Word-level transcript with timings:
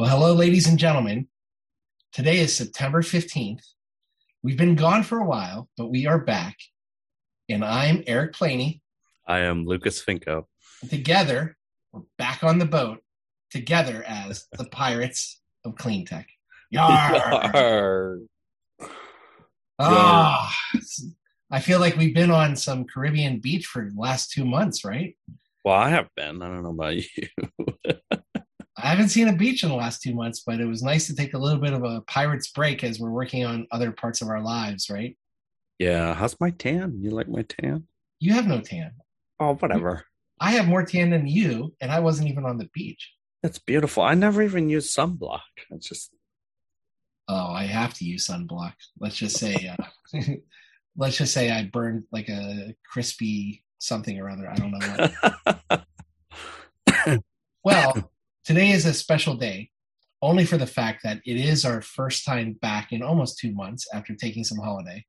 Well, 0.00 0.08
hello, 0.08 0.32
ladies 0.32 0.66
and 0.66 0.78
gentlemen. 0.78 1.28
Today 2.14 2.38
is 2.38 2.56
September 2.56 3.02
15th. 3.02 3.66
We've 4.42 4.56
been 4.56 4.74
gone 4.74 5.02
for 5.02 5.18
a 5.18 5.26
while, 5.26 5.68
but 5.76 5.90
we 5.90 6.06
are 6.06 6.18
back. 6.18 6.56
And 7.50 7.62
I'm 7.62 8.02
Eric 8.06 8.32
Planey. 8.32 8.80
I 9.28 9.40
am 9.40 9.66
Lucas 9.66 10.02
Finko. 10.02 10.46
Together, 10.88 11.54
we're 11.92 12.00
back 12.16 12.42
on 12.42 12.58
the 12.58 12.64
boat, 12.64 13.02
together 13.50 14.02
as 14.08 14.46
the 14.52 14.64
Pirates 14.64 15.38
of 15.66 15.76
Clean 15.76 16.06
Tech. 16.06 16.26
Yarr! 16.74 18.20
Ah, 19.78 20.56
I 21.50 21.60
feel 21.60 21.78
like 21.78 21.98
we've 21.98 22.14
been 22.14 22.30
on 22.30 22.56
some 22.56 22.86
Caribbean 22.86 23.38
beach 23.38 23.66
for 23.66 23.90
the 23.90 24.00
last 24.00 24.30
two 24.30 24.46
months, 24.46 24.82
right? 24.82 25.14
Well, 25.62 25.76
I 25.76 25.90
have 25.90 26.08
been. 26.16 26.40
I 26.40 26.46
don't 26.46 26.62
know 26.62 26.70
about 26.70 26.96
you. 26.96 27.04
I 28.82 28.88
haven't 28.88 29.08
seen 29.08 29.28
a 29.28 29.32
beach 29.32 29.62
in 29.62 29.68
the 29.68 29.74
last 29.74 30.02
two 30.02 30.14
months, 30.14 30.42
but 30.46 30.60
it 30.60 30.66
was 30.66 30.82
nice 30.82 31.06
to 31.06 31.14
take 31.14 31.34
a 31.34 31.38
little 31.38 31.60
bit 31.60 31.72
of 31.72 31.84
a 31.84 32.00
pirate's 32.02 32.50
break 32.50 32.84
as 32.84 32.98
we're 32.98 33.10
working 33.10 33.44
on 33.44 33.66
other 33.70 33.92
parts 33.92 34.22
of 34.22 34.28
our 34.28 34.40
lives, 34.40 34.90
right? 34.90 35.16
Yeah. 35.78 36.14
How's 36.14 36.38
my 36.40 36.50
tan? 36.50 36.98
You 37.00 37.10
like 37.10 37.28
my 37.28 37.42
tan? 37.42 37.86
You 38.18 38.34
have 38.34 38.46
no 38.46 38.60
tan. 38.60 38.92
Oh, 39.38 39.54
whatever. 39.54 40.04
I 40.40 40.52
have 40.52 40.68
more 40.68 40.84
tan 40.84 41.10
than 41.10 41.26
you, 41.26 41.74
and 41.80 41.90
I 41.90 42.00
wasn't 42.00 42.28
even 42.28 42.44
on 42.44 42.58
the 42.58 42.68
beach. 42.72 43.12
That's 43.42 43.58
beautiful. 43.58 44.02
I 44.02 44.14
never 44.14 44.42
even 44.42 44.68
use 44.68 44.94
sunblock. 44.94 45.40
It's 45.70 45.88
just. 45.88 46.14
Oh, 47.28 47.52
I 47.52 47.64
have 47.64 47.94
to 47.94 48.04
use 48.04 48.26
sunblock. 48.26 48.74
Let's 48.98 49.16
just 49.16 49.36
say, 49.38 49.54
uh, 49.78 50.18
let's 50.96 51.16
just 51.16 51.32
say 51.32 51.50
I 51.50 51.64
burned 51.64 52.04
like 52.10 52.28
a 52.28 52.74
crispy 52.90 53.64
something 53.78 54.18
or 54.18 54.28
other. 54.28 54.50
I 54.50 54.54
don't 54.56 54.72
know 54.72 55.08
what. 55.68 57.24
well, 57.64 58.09
Today 58.50 58.70
is 58.70 58.84
a 58.84 58.92
special 58.92 59.36
day, 59.36 59.70
only 60.20 60.44
for 60.44 60.56
the 60.56 60.66
fact 60.66 61.04
that 61.04 61.20
it 61.24 61.36
is 61.36 61.64
our 61.64 61.80
first 61.80 62.24
time 62.24 62.54
back 62.54 62.90
in 62.90 63.00
almost 63.00 63.38
two 63.38 63.52
months 63.52 63.86
after 63.94 64.12
taking 64.12 64.42
some 64.42 64.58
holiday. 64.58 65.04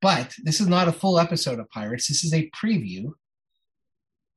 But 0.00 0.34
this 0.42 0.62
is 0.62 0.66
not 0.66 0.88
a 0.88 0.92
full 0.92 1.20
episode 1.20 1.58
of 1.58 1.68
Pirates. 1.68 2.08
This 2.08 2.24
is 2.24 2.32
a 2.32 2.50
preview. 2.52 3.12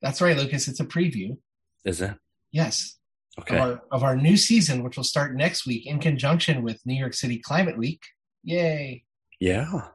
That's 0.02 0.20
right, 0.20 0.36
Lucas. 0.36 0.68
It's 0.68 0.82
a 0.82 0.86
preview. 0.86 1.38
Is 1.86 2.02
it? 2.02 2.16
Yes. 2.52 2.98
Okay. 3.40 3.56
Of 3.56 3.62
our, 3.62 3.82
of 3.94 4.04
our 4.04 4.18
new 4.18 4.36
season, 4.36 4.84
which 4.84 4.98
will 4.98 5.06
start 5.06 5.38
next 5.38 5.66
week 5.66 5.88
in 5.88 5.98
conjunction 5.98 6.64
with 6.64 6.86
New 6.86 7.00
York 7.00 7.14
City 7.14 7.40
Climate 7.40 7.78
Week. 7.78 8.02
Yay. 8.44 9.06
Yeah. 9.40 9.88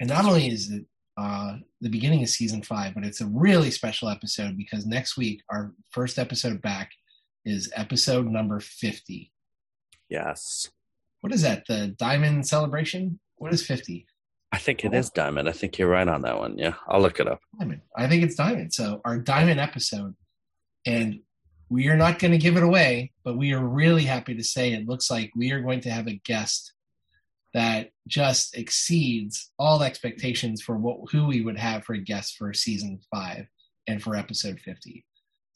And 0.00 0.08
not 0.08 0.24
only 0.24 0.48
is 0.48 0.70
it 0.70 0.86
uh, 1.18 1.56
the 1.82 1.90
beginning 1.90 2.22
of 2.22 2.30
season 2.30 2.62
five, 2.62 2.94
but 2.94 3.04
it's 3.04 3.20
a 3.20 3.26
really 3.26 3.70
special 3.70 4.08
episode 4.08 4.56
because 4.56 4.86
next 4.86 5.18
week, 5.18 5.42
our 5.50 5.74
first 5.90 6.18
episode 6.18 6.62
back, 6.62 6.92
is 7.46 7.72
episode 7.74 8.26
number 8.26 8.60
50. 8.60 9.32
Yes. 10.10 10.68
What 11.20 11.32
is 11.32 11.42
that? 11.42 11.64
The 11.66 11.94
Diamond 11.98 12.46
Celebration? 12.46 13.18
What 13.36 13.54
is 13.54 13.64
50? 13.66 14.06
I 14.52 14.58
think 14.58 14.84
it 14.84 14.92
oh. 14.92 14.96
is 14.96 15.10
Diamond. 15.10 15.48
I 15.48 15.52
think 15.52 15.78
you're 15.78 15.88
right 15.88 16.06
on 16.06 16.22
that 16.22 16.38
one. 16.38 16.58
Yeah. 16.58 16.74
I'll 16.88 17.00
look 17.00 17.20
it 17.20 17.28
up. 17.28 17.40
Diamond. 17.58 17.80
I 17.96 18.08
think 18.08 18.22
it's 18.22 18.34
Diamond. 18.34 18.74
So, 18.74 19.00
our 19.04 19.18
Diamond 19.18 19.60
episode. 19.60 20.14
And 20.84 21.20
we 21.68 21.88
are 21.88 21.96
not 21.96 22.18
going 22.18 22.32
to 22.32 22.38
give 22.38 22.56
it 22.56 22.62
away, 22.62 23.12
but 23.24 23.36
we 23.36 23.52
are 23.52 23.64
really 23.64 24.04
happy 24.04 24.34
to 24.36 24.44
say 24.44 24.72
it 24.72 24.88
looks 24.88 25.10
like 25.10 25.32
we 25.34 25.50
are 25.52 25.60
going 25.60 25.80
to 25.80 25.90
have 25.90 26.06
a 26.06 26.20
guest 26.24 26.72
that 27.54 27.90
just 28.06 28.56
exceeds 28.56 29.50
all 29.58 29.82
expectations 29.82 30.62
for 30.62 30.76
what 30.76 30.98
who 31.10 31.26
we 31.26 31.42
would 31.42 31.58
have 31.58 31.84
for 31.84 31.94
a 31.94 31.98
guest 31.98 32.36
for 32.36 32.52
season 32.52 33.00
five 33.10 33.46
and 33.86 34.02
for 34.02 34.14
episode 34.14 34.60
50. 34.60 35.04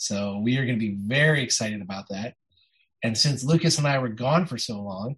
So 0.01 0.39
we 0.39 0.57
are 0.57 0.65
going 0.65 0.79
to 0.79 0.87
be 0.87 0.97
very 0.99 1.43
excited 1.43 1.83
about 1.83 2.09
that. 2.09 2.33
And 3.05 3.17
since 3.17 3.45
Lucas 3.45 3.77
and 3.77 3.87
I 3.87 3.99
were 3.99 4.09
gone 4.09 4.47
for 4.47 4.57
so 4.57 4.81
long, 4.81 5.17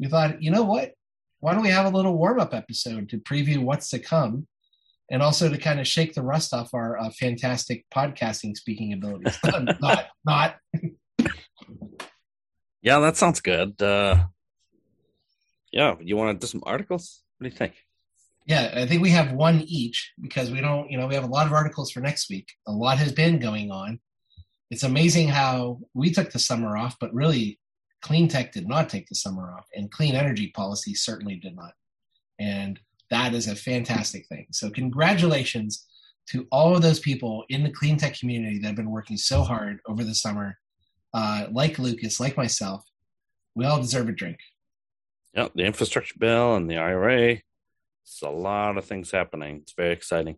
we 0.00 0.08
thought, 0.08 0.42
you 0.42 0.50
know 0.50 0.64
what? 0.64 0.94
Why 1.38 1.54
don't 1.54 1.62
we 1.62 1.68
have 1.68 1.86
a 1.86 1.96
little 1.96 2.18
warm 2.18 2.40
up 2.40 2.52
episode 2.52 3.08
to 3.10 3.18
preview 3.18 3.62
what's 3.62 3.88
to 3.90 4.00
come 4.00 4.48
and 5.12 5.22
also 5.22 5.48
to 5.48 5.56
kind 5.56 5.78
of 5.78 5.86
shake 5.86 6.14
the 6.14 6.22
rust 6.22 6.52
off 6.52 6.74
our 6.74 6.98
uh, 6.98 7.10
fantastic 7.10 7.84
podcasting 7.94 8.56
speaking 8.56 8.92
abilities? 8.92 9.38
not, 9.80 10.06
not. 10.24 10.56
yeah, 12.82 12.98
that 12.98 13.16
sounds 13.16 13.40
good. 13.40 13.80
Uh, 13.80 14.24
yeah, 15.70 15.94
you 16.00 16.16
want 16.16 16.40
to 16.40 16.44
do 16.44 16.50
some 16.50 16.64
articles? 16.66 17.22
What 17.38 17.44
do 17.44 17.50
you 17.50 17.56
think? 17.56 17.74
Yeah, 18.50 18.72
I 18.74 18.84
think 18.84 19.00
we 19.00 19.10
have 19.10 19.30
one 19.30 19.60
each 19.68 20.12
because 20.20 20.50
we 20.50 20.60
don't, 20.60 20.90
you 20.90 20.98
know, 20.98 21.06
we 21.06 21.14
have 21.14 21.22
a 21.22 21.28
lot 21.28 21.46
of 21.46 21.52
articles 21.52 21.92
for 21.92 22.00
next 22.00 22.28
week. 22.28 22.50
A 22.66 22.72
lot 22.72 22.98
has 22.98 23.12
been 23.12 23.38
going 23.38 23.70
on. 23.70 24.00
It's 24.72 24.82
amazing 24.82 25.28
how 25.28 25.78
we 25.94 26.10
took 26.10 26.32
the 26.32 26.40
summer 26.40 26.76
off, 26.76 26.96
but 27.00 27.14
really 27.14 27.60
clean 28.02 28.26
tech 28.26 28.50
did 28.50 28.66
not 28.66 28.88
take 28.88 29.06
the 29.06 29.14
summer 29.14 29.54
off, 29.56 29.68
and 29.72 29.88
clean 29.92 30.16
energy 30.16 30.48
policy 30.48 30.96
certainly 30.96 31.36
did 31.36 31.54
not. 31.54 31.74
And 32.40 32.80
that 33.08 33.34
is 33.34 33.46
a 33.46 33.54
fantastic 33.54 34.26
thing. 34.26 34.48
So, 34.50 34.68
congratulations 34.68 35.86
to 36.30 36.48
all 36.50 36.74
of 36.74 36.82
those 36.82 36.98
people 36.98 37.44
in 37.50 37.62
the 37.62 37.70
clean 37.70 37.98
tech 37.98 38.18
community 38.18 38.58
that 38.58 38.66
have 38.66 38.76
been 38.76 38.90
working 38.90 39.16
so 39.16 39.44
hard 39.44 39.78
over 39.86 40.02
the 40.02 40.12
summer. 40.12 40.58
Uh, 41.14 41.46
like 41.52 41.78
Lucas, 41.78 42.18
like 42.18 42.36
myself, 42.36 42.82
we 43.54 43.64
all 43.64 43.80
deserve 43.80 44.08
a 44.08 44.12
drink. 44.12 44.38
Yep, 45.34 45.52
the 45.54 45.62
infrastructure 45.62 46.16
bill 46.18 46.56
and 46.56 46.68
the 46.68 46.78
IRA 46.78 47.42
it's 48.10 48.22
a 48.22 48.28
lot 48.28 48.76
of 48.76 48.84
things 48.84 49.12
happening. 49.12 49.60
It's 49.62 49.72
very 49.72 49.92
exciting. 49.92 50.36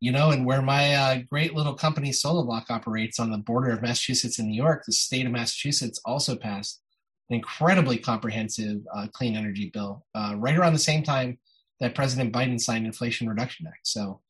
You 0.00 0.12
know, 0.12 0.30
and 0.30 0.46
where 0.46 0.62
my 0.62 0.94
uh, 0.94 1.18
great 1.28 1.54
little 1.54 1.74
company 1.74 2.12
Solar 2.12 2.44
Block 2.44 2.70
operates 2.70 3.18
on 3.18 3.30
the 3.30 3.38
border 3.38 3.70
of 3.70 3.82
Massachusetts 3.82 4.38
and 4.38 4.48
New 4.48 4.56
York, 4.56 4.84
the 4.86 4.92
state 4.92 5.26
of 5.26 5.32
Massachusetts 5.32 6.00
also 6.04 6.34
passed 6.34 6.80
an 7.28 7.36
incredibly 7.36 7.98
comprehensive 7.98 8.80
uh, 8.94 9.06
clean 9.12 9.36
energy 9.36 9.70
bill 9.72 10.06
uh, 10.14 10.34
right 10.36 10.56
around 10.56 10.72
the 10.72 10.78
same 10.78 11.02
time 11.02 11.38
that 11.80 11.94
President 11.94 12.32
Biden 12.32 12.60
signed 12.60 12.86
Inflation 12.86 13.28
Reduction 13.28 13.66
Act. 13.66 13.86
So 13.86 14.20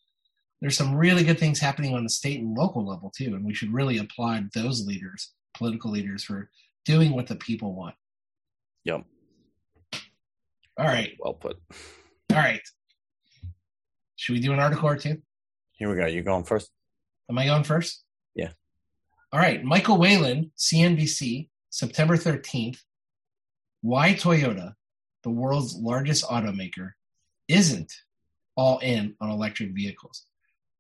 there's 0.60 0.76
some 0.76 0.96
really 0.96 1.22
good 1.22 1.38
things 1.38 1.60
happening 1.60 1.94
on 1.94 2.02
the 2.02 2.10
state 2.10 2.40
and 2.40 2.56
local 2.56 2.84
level 2.84 3.12
too, 3.16 3.34
and 3.36 3.44
we 3.44 3.54
should 3.54 3.72
really 3.72 3.98
applaud 3.98 4.50
those 4.52 4.84
leaders, 4.84 5.32
political 5.54 5.90
leaders, 5.90 6.24
for 6.24 6.50
doing 6.84 7.12
what 7.12 7.28
the 7.28 7.36
people 7.36 7.74
want. 7.74 7.94
Yep. 8.84 9.04
All 10.76 10.86
right. 10.86 11.12
Well 11.20 11.34
put. 11.34 11.58
All 12.38 12.44
right. 12.44 12.62
Should 14.14 14.34
we 14.34 14.38
do 14.38 14.52
an 14.52 14.60
article 14.60 14.88
or 14.88 14.96
two? 14.96 15.20
Here 15.72 15.90
we 15.90 15.96
go. 15.96 16.06
You're 16.06 16.22
going 16.22 16.44
first? 16.44 16.70
Am 17.28 17.36
I 17.36 17.46
going 17.46 17.64
first? 17.64 18.04
Yeah. 18.36 18.50
All 19.32 19.40
right. 19.40 19.64
Michael 19.64 19.98
Wayland, 19.98 20.52
CNBC, 20.56 21.48
September 21.70 22.16
13th. 22.16 22.78
Why 23.80 24.14
Toyota, 24.14 24.74
the 25.24 25.30
world's 25.30 25.74
largest 25.74 26.26
automaker, 26.26 26.92
isn't 27.48 27.92
all 28.56 28.78
in 28.78 29.16
on 29.20 29.30
electric 29.30 29.72
vehicles. 29.74 30.24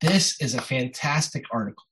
This 0.00 0.40
is 0.40 0.54
a 0.54 0.62
fantastic 0.62 1.42
article. 1.50 1.86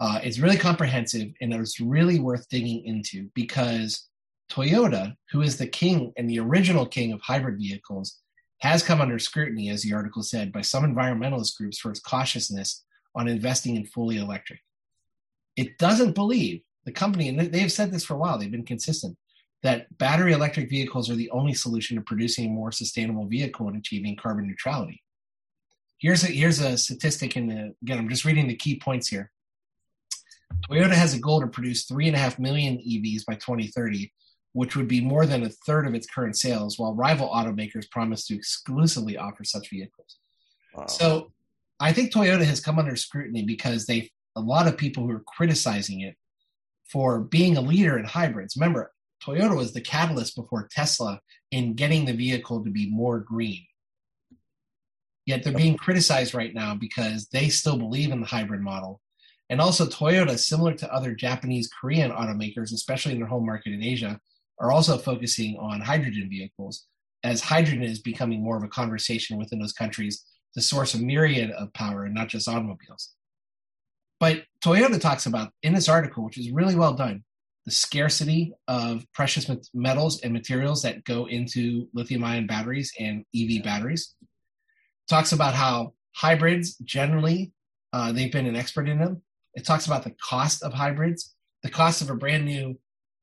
Uh, 0.00 0.18
it's 0.24 0.40
really 0.40 0.58
comprehensive 0.58 1.28
and 1.40 1.54
it's 1.54 1.78
really 1.78 2.18
worth 2.18 2.48
digging 2.48 2.84
into 2.84 3.30
because 3.36 4.08
Toyota, 4.50 5.14
who 5.30 5.42
is 5.42 5.58
the 5.58 5.68
king 5.68 6.12
and 6.16 6.28
the 6.28 6.40
original 6.40 6.86
king 6.86 7.12
of 7.12 7.20
hybrid 7.20 7.56
vehicles, 7.56 8.20
has 8.60 8.82
come 8.82 9.00
under 9.00 9.18
scrutiny, 9.18 9.70
as 9.70 9.82
the 9.82 9.92
article 9.92 10.22
said, 10.22 10.52
by 10.52 10.60
some 10.60 10.84
environmentalist 10.84 11.56
groups 11.56 11.78
for 11.78 11.90
its 11.90 12.00
cautiousness 12.00 12.84
on 13.14 13.26
investing 13.26 13.76
in 13.76 13.86
fully 13.86 14.18
electric. 14.18 14.60
It 15.56 15.78
doesn't 15.78 16.14
believe 16.14 16.62
the 16.84 16.92
company, 16.92 17.28
and 17.28 17.38
they 17.38 17.60
have 17.60 17.72
said 17.72 17.90
this 17.90 18.04
for 18.04 18.14
a 18.14 18.18
while, 18.18 18.38
they've 18.38 18.50
been 18.50 18.64
consistent, 18.64 19.16
that 19.62 19.96
battery 19.98 20.32
electric 20.32 20.70
vehicles 20.70 21.10
are 21.10 21.16
the 21.16 21.30
only 21.30 21.54
solution 21.54 21.96
to 21.96 22.02
producing 22.02 22.46
a 22.46 22.52
more 22.52 22.72
sustainable 22.72 23.26
vehicle 23.26 23.68
and 23.68 23.76
achieving 23.76 24.16
carbon 24.16 24.46
neutrality. 24.46 25.02
Here's 25.98 26.22
a, 26.22 26.28
here's 26.28 26.60
a 26.60 26.78
statistic 26.78 27.36
in 27.36 27.46
the, 27.46 27.74
again, 27.82 27.98
I'm 27.98 28.08
just 28.08 28.24
reading 28.24 28.48
the 28.48 28.56
key 28.56 28.78
points 28.78 29.08
here. 29.08 29.30
Toyota 30.68 30.92
has 30.92 31.14
a 31.14 31.18
goal 31.18 31.40
to 31.40 31.46
produce 31.46 31.86
3.5 31.86 32.38
million 32.38 32.78
EVs 32.78 33.24
by 33.26 33.34
2030 33.34 34.12
which 34.52 34.76
would 34.76 34.88
be 34.88 35.00
more 35.00 35.26
than 35.26 35.44
a 35.44 35.48
third 35.48 35.86
of 35.86 35.94
its 35.94 36.06
current 36.06 36.36
sales, 36.36 36.78
while 36.78 36.94
rival 36.94 37.28
automakers 37.28 37.90
promise 37.90 38.26
to 38.26 38.34
exclusively 38.34 39.16
offer 39.16 39.44
such 39.44 39.70
vehicles. 39.70 40.18
Wow. 40.74 40.86
So 40.86 41.32
I 41.78 41.92
think 41.92 42.12
Toyota 42.12 42.44
has 42.44 42.60
come 42.60 42.78
under 42.78 42.96
scrutiny 42.96 43.44
because 43.44 43.86
they 43.86 44.10
a 44.36 44.40
lot 44.40 44.68
of 44.68 44.76
people 44.76 45.04
who 45.04 45.12
are 45.12 45.24
criticizing 45.26 46.00
it 46.02 46.16
for 46.84 47.20
being 47.20 47.56
a 47.56 47.60
leader 47.60 47.98
in 47.98 48.04
hybrids. 48.04 48.56
Remember, 48.56 48.92
Toyota 49.24 49.56
was 49.56 49.72
the 49.72 49.80
catalyst 49.80 50.36
before 50.36 50.68
Tesla 50.70 51.20
in 51.50 51.74
getting 51.74 52.04
the 52.04 52.12
vehicle 52.12 52.64
to 52.64 52.70
be 52.70 52.88
more 52.90 53.18
green. 53.20 53.64
Yet 55.26 55.42
they're 55.42 55.52
being 55.52 55.76
criticized 55.76 56.34
right 56.34 56.54
now 56.54 56.74
because 56.74 57.28
they 57.28 57.48
still 57.48 57.76
believe 57.76 58.10
in 58.10 58.20
the 58.20 58.26
hybrid 58.26 58.62
model. 58.62 59.00
And 59.48 59.60
also, 59.60 59.86
Toyota, 59.86 60.38
similar 60.38 60.74
to 60.74 60.92
other 60.92 61.14
Japanese, 61.14 61.68
Korean 61.68 62.10
automakers, 62.10 62.72
especially 62.72 63.12
in 63.12 63.18
their 63.18 63.28
home 63.28 63.44
market 63.44 63.72
in 63.72 63.82
Asia, 63.82 64.20
are 64.60 64.70
also 64.70 64.98
focusing 64.98 65.56
on 65.58 65.80
hydrogen 65.80 66.28
vehicles 66.28 66.86
as 67.24 67.40
hydrogen 67.40 67.82
is 67.82 67.98
becoming 67.98 68.42
more 68.42 68.56
of 68.56 68.62
a 68.62 68.68
conversation 68.68 69.38
within 69.38 69.58
those 69.58 69.72
countries 69.72 70.24
to 70.54 70.60
source 70.60 70.94
a 70.94 70.98
myriad 70.98 71.50
of 71.50 71.72
power 71.72 72.04
and 72.04 72.14
not 72.14 72.28
just 72.28 72.48
automobiles. 72.48 73.14
But 74.18 74.44
Toyota 74.62 75.00
talks 75.00 75.26
about 75.26 75.52
in 75.62 75.72
this 75.72 75.88
article, 75.88 76.24
which 76.24 76.38
is 76.38 76.50
really 76.50 76.74
well 76.74 76.92
done, 76.92 77.24
the 77.64 77.70
scarcity 77.70 78.52
of 78.68 79.06
precious 79.12 79.50
metals 79.74 80.20
and 80.20 80.32
materials 80.32 80.82
that 80.82 81.04
go 81.04 81.26
into 81.26 81.88
lithium 81.94 82.24
ion 82.24 82.46
batteries 82.46 82.92
and 82.98 83.24
EV 83.34 83.62
batteries. 83.62 84.14
Talks 85.08 85.32
about 85.32 85.54
how 85.54 85.94
hybrids 86.14 86.76
generally, 86.76 87.52
uh, 87.92 88.12
they've 88.12 88.32
been 88.32 88.46
an 88.46 88.56
expert 88.56 88.88
in 88.88 88.98
them. 88.98 89.22
It 89.54 89.64
talks 89.64 89.86
about 89.86 90.04
the 90.04 90.14
cost 90.28 90.62
of 90.62 90.72
hybrids, 90.72 91.34
the 91.62 91.70
cost 91.70 92.02
of 92.02 92.10
a 92.10 92.14
brand 92.14 92.44
new 92.44 92.78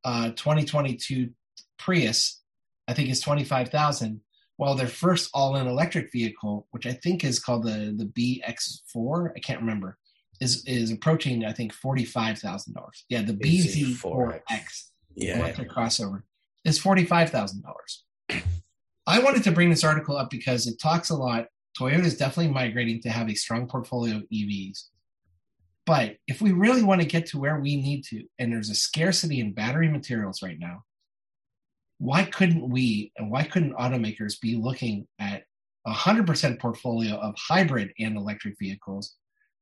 uh, 0.07 0.29
2022 0.29 1.31
Prius, 1.77 2.41
I 2.87 2.93
think 2.93 3.09
is 3.09 3.19
25,000. 3.19 4.21
While 4.55 4.73
their 4.73 4.87
first 4.87 5.29
all-in 5.33 5.67
electric 5.67 6.11
vehicle, 6.11 6.65
which 6.71 6.87
I 6.87 6.93
think 6.93 7.23
is 7.23 7.39
called 7.39 7.63
the 7.63 7.93
the 7.95 8.05
BX4, 8.05 9.31
I 9.35 9.39
can't 9.39 9.59
remember, 9.59 9.99
is 10.41 10.63
is 10.65 10.91
approaching 10.91 11.45
I 11.45 11.51
think 11.51 11.73
forty 11.73 12.05
five 12.05 12.39
thousand 12.39 12.73
dollars. 12.73 13.05
Yeah, 13.07 13.21
the 13.21 13.33
BZ4X 13.33 14.41
yeah. 15.13 15.37
electric 15.37 15.69
crossover 15.69 16.23
is 16.65 16.79
forty 16.79 17.05
five 17.05 17.29
thousand 17.29 17.61
dollars. 17.61 18.03
I 19.07 19.19
wanted 19.19 19.43
to 19.43 19.51
bring 19.51 19.69
this 19.69 19.83
article 19.83 20.17
up 20.17 20.31
because 20.31 20.65
it 20.65 20.79
talks 20.81 21.11
a 21.11 21.15
lot. 21.15 21.49
Toyota 21.79 22.05
is 22.05 22.17
definitely 22.17 22.51
migrating 22.51 22.99
to 23.01 23.09
have 23.09 23.29
a 23.29 23.35
strong 23.35 23.67
portfolio 23.67 24.15
of 24.15 24.23
EVs. 24.33 24.85
But 25.87 26.17
if 26.27 26.41
we 26.41 26.51
really 26.51 26.83
want 26.83 26.99
to 26.99 27.07
get 27.07 27.27
to 27.27 27.39
where 27.39 27.59
we 27.59 27.77
need 27.77 28.03
to, 28.09 28.23
and 28.37 28.51
there's 28.51 28.69
a 28.69 28.75
scarcity 28.75 29.39
in 29.39 29.53
battery 29.53 29.87
materials 29.87 30.43
right 30.43 30.59
now, 30.59 30.83
why 31.97 32.25
couldn't 32.25 32.69
we 32.69 33.13
and 33.17 33.31
why 33.31 33.43
couldn't 33.43 33.73
automakers 33.73 34.39
be 34.39 34.57
looking 34.57 35.07
at 35.17 35.45
a 35.87 35.93
100% 35.93 36.59
portfolio 36.59 37.15
of 37.15 37.33
hybrid 37.37 37.93
and 37.97 38.17
electric 38.17 38.55
vehicles 38.59 39.15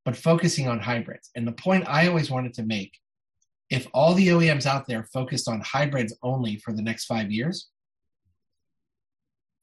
but 0.04 0.16
focusing 0.16 0.68
on 0.68 0.80
hybrids. 0.80 1.32
And 1.36 1.48
the 1.48 1.52
point 1.52 1.88
I 1.88 2.08
always 2.08 2.30
wanted 2.30 2.54
to 2.56 2.64
make 2.64 2.94
if 3.72 3.88
all 3.94 4.14
the 4.14 4.28
OEMs 4.28 4.68
out 4.68 4.88
there 4.88 5.08
focused 5.12 5.48
on 5.48 5.62
hybrids 5.62 6.16
only 6.22 6.58
for 6.58 6.72
the 6.72 6.84
next 6.84 7.06
five 7.06 7.32
years, 7.32 7.70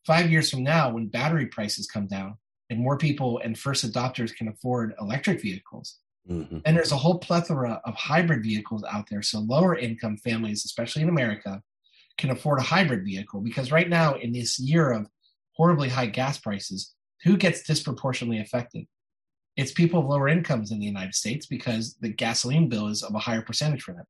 five 0.05 0.31
years 0.31 0.51
from 0.51 0.65
now, 0.65 0.91
when 0.91 1.07
battery 1.07 1.47
prices 1.47 1.87
come 1.87 2.09
down 2.09 2.37
and 2.69 2.81
more 2.81 2.99
people 2.99 3.41
and 3.45 3.57
first 3.57 3.89
adopters 3.89 4.35
can 4.35 4.49
afford 4.49 4.95
electric 5.01 5.41
vehicles, 5.41 6.01
mm-hmm. 6.29 6.59
and 6.65 6.77
there's 6.77 6.93
a 6.93 6.97
whole 6.97 7.19
plethora 7.19 7.81
of 7.85 7.95
hybrid 7.95 8.43
vehicles 8.43 8.85
out 8.91 9.09
there. 9.11 9.23
So 9.23 9.41
lower 9.41 9.77
income 9.77 10.17
families, 10.17 10.65
especially 10.65 11.03
in 11.03 11.09
America, 11.09 11.63
can 12.19 12.31
afford 12.31 12.59
a 12.59 12.63
hybrid 12.63 13.05
vehicle 13.05 13.41
because 13.41 13.73
right 13.73 13.89
now, 13.89 14.15
in 14.15 14.33
this 14.33 14.59
year 14.59 14.93
of 14.93 15.09
horribly 15.57 15.89
high 15.89 16.07
gas 16.07 16.39
prices, 16.39 16.95
who 17.25 17.37
gets 17.37 17.63
disproportionately 17.63 18.41
affected? 18.41 18.87
it's 19.57 19.73
people 19.73 20.01
of 20.01 20.07
lower 20.07 20.29
incomes 20.29 20.71
in 20.71 20.79
the 20.79 20.87
United 20.87 21.15
States 21.15 21.47
because 21.47 21.97
the 22.01 22.09
gasoline 22.09 22.69
bill 22.69 22.89
is 22.89 23.03
of 23.03 23.15
a 23.15 23.19
higher 23.19 23.43
percentage 23.43 23.83
for 23.83 23.93
them. 23.93 24.05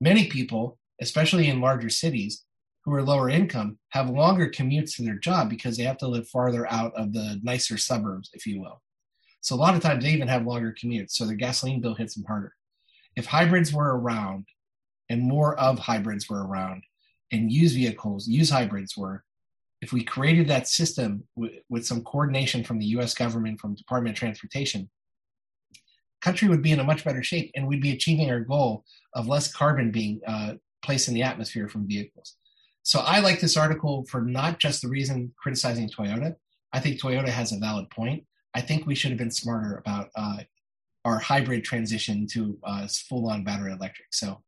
Many 0.00 0.28
people, 0.28 0.78
especially 1.00 1.48
in 1.48 1.60
larger 1.60 1.90
cities, 1.90 2.44
who 2.84 2.92
are 2.92 3.02
lower 3.02 3.30
income 3.30 3.78
have 3.90 4.10
longer 4.10 4.50
commutes 4.50 4.96
to 4.96 5.02
their 5.02 5.18
job 5.18 5.48
because 5.48 5.76
they 5.76 5.84
have 5.84 5.96
to 5.98 6.08
live 6.08 6.28
farther 6.28 6.70
out 6.70 6.92
of 6.96 7.12
the 7.12 7.40
nicer 7.42 7.78
suburbs, 7.78 8.30
if 8.34 8.46
you 8.46 8.60
will. 8.60 8.82
So 9.44 9.54
a 9.54 9.56
lot 9.56 9.74
of 9.74 9.82
times 9.82 10.02
they 10.02 10.10
even 10.10 10.28
have 10.28 10.46
longer 10.46 10.74
commutes, 10.74 11.10
so 11.10 11.26
their 11.26 11.36
gasoline 11.36 11.82
bill 11.82 11.94
hits 11.94 12.14
them 12.14 12.24
harder. 12.24 12.54
If 13.14 13.26
hybrids 13.26 13.74
were 13.74 13.98
around 13.98 14.46
and 15.10 15.20
more 15.20 15.54
of 15.60 15.78
hybrids 15.78 16.30
were 16.30 16.46
around 16.46 16.82
and 17.30 17.52
used 17.52 17.74
vehicles, 17.74 18.26
used 18.26 18.50
hybrids 18.50 18.96
were, 18.96 19.22
if 19.82 19.92
we 19.92 20.02
created 20.02 20.48
that 20.48 20.66
system 20.66 21.24
w- 21.36 21.60
with 21.68 21.84
some 21.84 22.02
coordination 22.04 22.64
from 22.64 22.78
the 22.78 22.86
U.S. 22.86 23.12
government, 23.12 23.60
from 23.60 23.74
Department 23.74 24.16
of 24.16 24.18
Transportation, 24.18 24.88
country 26.22 26.48
would 26.48 26.62
be 26.62 26.72
in 26.72 26.80
a 26.80 26.84
much 26.84 27.04
better 27.04 27.22
shape, 27.22 27.50
and 27.54 27.68
we'd 27.68 27.82
be 27.82 27.92
achieving 27.92 28.30
our 28.30 28.40
goal 28.40 28.82
of 29.12 29.28
less 29.28 29.52
carbon 29.52 29.90
being 29.90 30.22
uh, 30.26 30.54
placed 30.82 31.06
in 31.06 31.12
the 31.12 31.22
atmosphere 31.22 31.68
from 31.68 31.86
vehicles. 31.86 32.36
So 32.82 33.00
I 33.00 33.20
like 33.20 33.40
this 33.40 33.58
article 33.58 34.06
for 34.08 34.22
not 34.22 34.58
just 34.58 34.80
the 34.80 34.88
reason 34.88 35.34
criticizing 35.36 35.90
Toyota. 35.90 36.34
I 36.72 36.80
think 36.80 36.98
Toyota 36.98 37.28
has 37.28 37.52
a 37.52 37.58
valid 37.58 37.90
point. 37.90 38.24
I 38.54 38.60
think 38.60 38.86
we 38.86 38.94
should 38.94 39.10
have 39.10 39.18
been 39.18 39.30
smarter 39.30 39.76
about 39.76 40.10
uh, 40.14 40.38
our 41.04 41.18
hybrid 41.18 41.64
transition 41.64 42.26
to 42.28 42.58
uh, 42.64 42.86
full-on 43.08 43.44
battery 43.44 43.72
electric. 43.72 44.08
So 44.12 44.42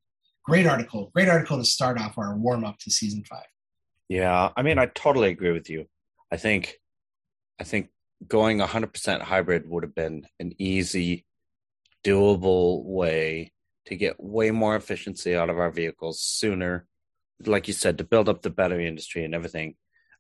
great 0.45 0.67
article, 0.67 1.11
great 1.13 1.29
article 1.29 1.59
to 1.59 1.65
start 1.65 1.99
off 1.99 2.17
our 2.19 2.37
warm 2.37 2.65
up 2.65 2.79
to 2.79 2.91
season 2.91 3.25
five. 3.25 3.47
Yeah, 4.09 4.51
I 4.57 4.63
mean, 4.63 4.79
I 4.79 4.87
totally 4.87 5.31
agree 5.31 5.53
with 5.53 5.69
you. 5.69 5.87
I 6.31 6.37
think, 6.37 6.79
I 7.61 7.65
think 7.65 7.89
going 8.27 8.59
100% 8.59 9.23
hybrid 9.23 9.69
would 9.69 9.83
have 9.83 9.95
been 9.95 10.27
an 10.39 10.53
easy, 10.59 11.27
doable 12.05 12.85
way 12.85 13.53
to 13.87 13.97
get 13.97 14.23
way 14.23 14.51
more 14.53 14.77
efficiency 14.77 15.35
out 15.35 15.51
of 15.51 15.59
our 15.59 15.71
vehicles 15.71 16.21
sooner. 16.21 16.87
Like 17.45 17.69
you 17.69 17.75
said, 17.75 17.99
to 17.99 18.05
build 18.05 18.29
up 18.29 18.43
the 18.43 18.51
battery 18.51 18.87
industry 18.87 19.25
and 19.25 19.35
everything. 19.35 19.75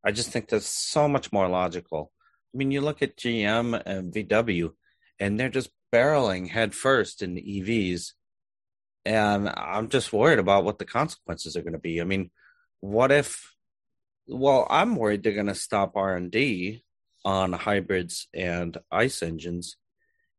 I 0.04 0.12
just 0.12 0.30
think 0.30 0.48
that's 0.48 0.68
so 0.68 1.08
much 1.08 1.32
more 1.32 1.48
logical. 1.48 2.12
I 2.56 2.58
mean, 2.58 2.70
you 2.70 2.80
look 2.80 3.02
at 3.02 3.18
GM 3.18 3.82
and 3.84 4.14
VW, 4.14 4.70
and 5.20 5.38
they're 5.38 5.50
just 5.50 5.68
barreling 5.92 6.48
headfirst 6.48 7.20
into 7.20 7.42
EVs. 7.42 8.12
And 9.04 9.52
I'm 9.54 9.90
just 9.90 10.10
worried 10.10 10.38
about 10.38 10.64
what 10.64 10.78
the 10.78 10.86
consequences 10.86 11.54
are 11.54 11.60
going 11.60 11.74
to 11.74 11.78
be. 11.78 12.00
I 12.00 12.04
mean, 12.04 12.30
what 12.80 13.12
if 13.12 13.52
well, 14.26 14.66
I'm 14.70 14.96
worried 14.96 15.22
they're 15.22 15.34
going 15.34 15.46
to 15.48 15.54
stop 15.54 15.96
R 15.96 16.16
and 16.16 16.30
D 16.30 16.82
on 17.26 17.52
hybrids 17.52 18.26
and 18.32 18.78
ICE 18.90 19.22
engines, 19.22 19.76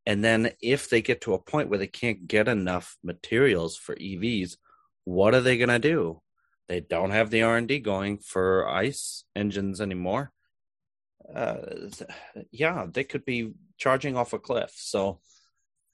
and 0.08 0.24
then 0.24 0.54
if 0.60 0.90
they 0.90 1.04
get 1.04 1.22
to 1.22 1.36
a 1.36 1.40
point 1.40 1.70
where 1.70 1.78
they 1.78 1.88
can't 1.88 2.28
get 2.28 2.48
enough 2.48 2.98
materials 3.04 3.78
for 3.78 3.96
EVs, 3.96 4.56
what 5.04 5.36
are 5.36 5.42
they 5.42 5.58
going 5.58 5.70
to 5.70 5.80
do? 5.80 6.22
They 6.68 6.80
don't 6.80 7.12
have 7.12 7.30
the 7.30 7.44
R 7.44 7.58
and 7.58 7.68
D 7.68 7.78
going 7.78 8.18
for 8.18 8.68
ICE 8.68 9.24
engines 9.36 9.80
anymore. 9.80 10.32
Uh, 11.34 11.58
yeah, 12.52 12.88
they 12.92 13.04
could 13.04 13.26
be 13.26 13.54
charging 13.78 14.16
off 14.16 14.34
a 14.34 14.40
cliff. 14.40 14.72
So 14.76 15.20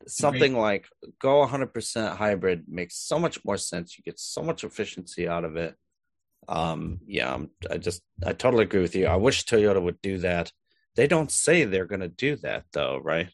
something 0.07 0.53
Great. 0.53 0.61
like 0.61 0.87
go 1.19 1.45
100% 1.45 2.15
hybrid 2.17 2.65
makes 2.67 2.95
so 2.97 3.17
much 3.17 3.43
more 3.43 3.57
sense. 3.57 3.97
You 3.97 4.03
get 4.03 4.19
so 4.19 4.41
much 4.41 4.63
efficiency 4.63 5.27
out 5.27 5.45
of 5.45 5.55
it 5.55 5.75
um, 6.47 6.99
yeah, 7.05 7.33
I'm, 7.33 7.49
I 7.69 7.77
just 7.77 8.01
I 8.25 8.33
totally 8.33 8.63
agree 8.63 8.81
with 8.81 8.95
you. 8.95 9.07
I 9.07 9.15
wish 9.15 9.45
Toyota 9.45 9.81
would 9.81 10.01
do 10.01 10.19
that. 10.19 10.51
They 10.95 11.07
don't 11.07 11.31
say 11.31 11.63
they're 11.63 11.85
going 11.85 12.01
to 12.01 12.07
do 12.07 12.35
that 12.37 12.65
though, 12.73 12.99
right? 13.01 13.27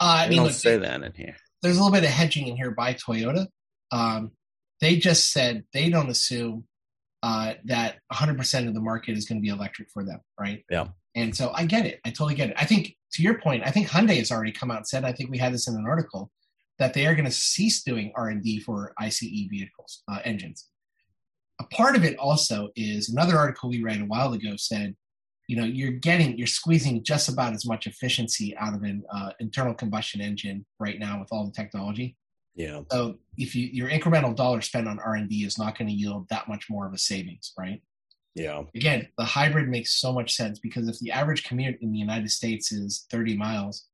Uh, 0.00 0.04
I 0.04 0.24
they 0.24 0.30
mean, 0.30 0.36
don't 0.38 0.46
look, 0.46 0.54
say 0.54 0.76
that 0.76 1.02
in 1.02 1.12
here. 1.14 1.36
There's 1.62 1.76
a 1.76 1.80
little 1.80 1.92
bit 1.92 2.04
of 2.04 2.10
hedging 2.10 2.48
in 2.48 2.56
here 2.56 2.70
by 2.70 2.94
Toyota. 2.94 3.46
Um, 3.90 4.32
they 4.80 4.96
just 4.96 5.32
said 5.32 5.64
they 5.72 5.88
don't 5.88 6.10
assume 6.10 6.64
uh, 7.24 7.54
that 7.64 7.96
100% 8.12 8.68
of 8.68 8.74
the 8.74 8.80
market 8.80 9.16
is 9.16 9.24
going 9.26 9.38
to 9.38 9.42
be 9.42 9.48
electric 9.48 9.88
for 9.92 10.04
them, 10.04 10.20
right? 10.38 10.62
Yeah. 10.70 10.88
And 11.14 11.34
so 11.34 11.52
I 11.54 11.64
get 11.64 11.86
it. 11.86 12.00
I 12.04 12.10
totally 12.10 12.34
get 12.34 12.50
it. 12.50 12.56
I 12.58 12.64
think 12.64 12.94
to 13.14 13.22
your 13.22 13.40
point, 13.40 13.62
I 13.64 13.70
think 13.70 13.88
Hyundai 13.88 14.18
has 14.18 14.30
already 14.30 14.52
come 14.52 14.70
out 14.70 14.78
and 14.78 14.86
said. 14.86 15.04
I 15.04 15.12
think 15.12 15.30
we 15.30 15.38
had 15.38 15.54
this 15.54 15.68
in 15.68 15.74
an 15.74 15.86
article 15.86 16.30
that 16.78 16.92
they 16.92 17.06
are 17.06 17.14
going 17.14 17.24
to 17.24 17.30
cease 17.30 17.82
doing 17.82 18.12
R 18.16 18.28
and 18.28 18.42
D 18.42 18.60
for 18.60 18.92
ICE 18.98 19.20
vehicles 19.48 20.02
uh, 20.10 20.18
engines 20.24 20.68
a 21.60 21.64
part 21.64 21.96
of 21.96 22.04
it 22.04 22.18
also 22.18 22.68
is 22.76 23.08
another 23.08 23.36
article 23.36 23.68
we 23.68 23.82
read 23.82 24.00
a 24.00 24.06
while 24.06 24.32
ago 24.32 24.54
said, 24.56 24.94
you 25.46 25.56
know, 25.56 25.64
you're 25.64 25.92
getting, 25.92 26.36
you're 26.38 26.46
squeezing 26.46 27.04
just 27.04 27.28
about 27.28 27.52
as 27.52 27.66
much 27.66 27.86
efficiency 27.86 28.56
out 28.56 28.74
of 28.74 28.82
an 28.82 29.04
uh, 29.14 29.30
internal 29.40 29.74
combustion 29.74 30.20
engine 30.20 30.64
right 30.80 30.98
now 30.98 31.20
with 31.20 31.28
all 31.30 31.44
the 31.44 31.52
technology. 31.52 32.16
Yeah. 32.54 32.82
So 32.90 33.16
if 33.36 33.54
you 33.54 33.68
your 33.72 33.90
incremental 33.90 34.34
dollar 34.34 34.60
spent 34.60 34.86
on 34.86 35.00
R 35.00 35.14
and 35.14 35.28
D 35.28 35.44
is 35.44 35.58
not 35.58 35.76
going 35.76 35.88
to 35.88 35.94
yield 35.94 36.28
that 36.28 36.48
much 36.48 36.70
more 36.70 36.86
of 36.86 36.92
a 36.92 36.98
savings, 36.98 37.52
right? 37.58 37.82
Yeah. 38.34 38.62
Again, 38.74 39.08
the 39.16 39.24
hybrid 39.24 39.68
makes 39.68 39.94
so 39.94 40.12
much 40.12 40.34
sense 40.34 40.58
because 40.58 40.88
if 40.88 40.98
the 40.98 41.12
average 41.12 41.44
commute 41.44 41.80
in 41.80 41.92
the 41.92 41.98
United 41.98 42.30
States 42.30 42.72
is 42.72 43.06
30 43.10 43.36
miles, 43.36 43.86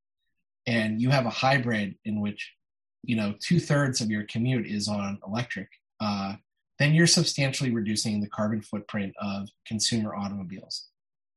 and 0.66 1.00
you 1.00 1.10
have 1.10 1.26
a 1.26 1.30
hybrid 1.30 1.94
in 2.04 2.20
which, 2.20 2.52
you 3.02 3.16
know, 3.16 3.34
two 3.40 3.60
thirds 3.60 4.00
of 4.00 4.10
your 4.10 4.24
commute 4.24 4.66
is 4.66 4.88
on 4.88 5.18
electric, 5.26 5.68
uh, 6.00 6.34
then 6.78 6.94
you're 6.94 7.06
substantially 7.06 7.70
reducing 7.70 8.20
the 8.20 8.28
carbon 8.28 8.62
footprint 8.62 9.14
of 9.20 9.48
consumer 9.66 10.14
automobiles. 10.14 10.88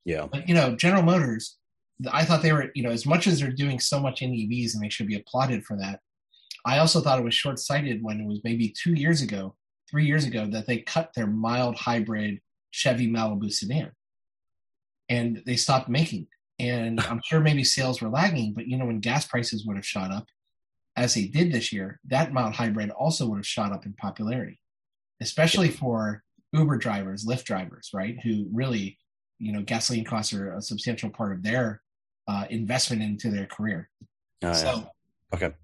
Yeah. 0.06 0.28
But, 0.32 0.48
you 0.48 0.56
know, 0.56 0.76
General 0.76 1.04
Motors, 1.04 1.58
I 2.12 2.24
thought 2.26 2.42
they 2.42 2.54
were, 2.54 2.72
you 2.76 2.84
know, 2.84 2.92
as 2.92 3.06
much 3.06 3.28
as 3.28 3.40
they're 3.40 3.52
doing 3.52 3.80
so 3.80 4.00
much 4.00 4.22
in 4.22 4.32
EVs 4.32 4.74
and 4.74 4.84
they 4.84 4.90
should 4.90 5.08
be 5.08 5.16
applauded 5.16 5.66
for 5.66 5.78
that, 5.78 6.00
I 6.66 6.80
also 6.80 7.02
thought 7.02 7.20
it 7.20 7.26
was 7.26 7.34
short 7.34 7.60
sighted 7.60 8.04
when 8.04 8.22
it 8.22 8.28
was 8.28 8.42
maybe 8.44 8.70
two 8.70 8.94
years 8.94 9.22
ago, 9.22 9.56
three 9.90 10.06
years 10.06 10.26
ago, 10.26 10.46
that 10.48 10.68
they 10.68 10.80
cut 10.80 11.12
their 11.16 11.28
mild 11.28 11.76
hybrid 11.76 12.40
Chevy 12.72 13.08
Malibu 13.08 13.52
sedan 13.52 13.92
and 15.10 15.42
they 15.46 15.56
stopped 15.56 15.90
making. 15.90 16.28
And 16.60 17.00
I'm 17.10 17.22
sure 17.26 17.40
maybe 17.40 17.64
sales 17.64 18.02
were 18.02 18.10
lagging, 18.10 18.54
but, 18.54 18.68
you 18.68 18.78
know, 18.78 18.86
when 18.86 19.00
gas 19.00 19.26
prices 19.26 19.66
would 19.66 19.76
have 19.76 19.86
shot 19.86 20.12
up, 20.12 20.28
as 20.96 21.16
they 21.16 21.26
did 21.26 21.52
this 21.52 21.74
year, 21.74 22.00
that 22.06 22.34
mild 22.34 22.54
hybrid 22.54 22.92
also 22.92 23.28
would 23.28 23.38
have 23.38 23.48
shot 23.48 23.72
up 23.72 23.86
in 23.86 23.94
popularity 23.94 24.60
especially 25.24 25.70
for 25.70 26.24
Uber 26.52 26.78
drivers, 26.78 27.26
Lyft 27.26 27.46
drivers, 27.46 27.90
right? 27.94 28.18
Who 28.24 28.48
really, 28.52 29.00
you 29.40 29.52
know, 29.52 29.62
gasoline 29.62 30.06
costs 30.06 30.34
are 30.34 30.54
a 30.54 30.62
substantial 30.62 31.10
part 31.10 31.32
of 31.32 31.42
their 31.42 31.82
uh, 32.28 32.46
investment 32.50 33.02
into 33.02 33.32
their 33.32 33.48
career. 33.48 33.90
Oh, 34.44 34.54
so, 34.54 34.72
yeah. 34.76 34.86
okay. 35.34 35.56